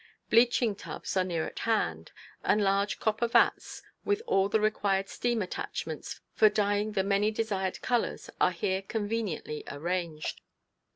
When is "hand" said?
1.59-2.11